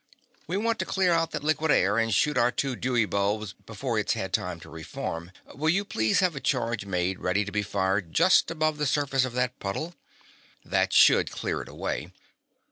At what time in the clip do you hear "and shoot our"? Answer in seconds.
1.99-2.51